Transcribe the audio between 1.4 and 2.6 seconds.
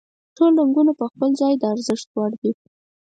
ځای د ارزښت وړ دي.